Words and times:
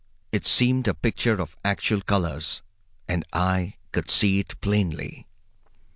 It 0.31 0.47
seemed 0.47 0.87
a 0.87 0.95
picture 0.95 1.39
of 1.39 1.55
actual 1.63 2.01
colors, 2.01 2.63
and 3.07 3.23
I 3.33 3.75
could 3.91 4.09
see 4.09 4.39
it 4.39 4.59
plainly. 4.59 5.27